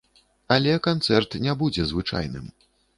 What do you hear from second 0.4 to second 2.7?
Але канцэрт не будзе звычайным.